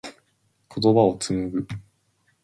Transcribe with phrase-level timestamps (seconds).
[0.75, 1.67] 言葉を紡ぐ。